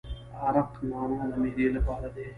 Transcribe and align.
عرق 0.43 0.71
نعنا 0.89 1.23
د 1.31 1.31
معدې 1.41 1.67
لپاره 1.77 2.07
دی. 2.15 2.25